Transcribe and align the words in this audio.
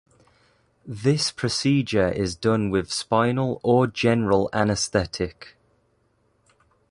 This 0.83 1.31
procedure 1.31 2.09
is 2.11 2.35
done 2.35 2.71
with 2.71 2.91
spinal 2.91 3.59
or 3.61 3.85
general 3.85 4.49
anaesthetic. 4.51 5.55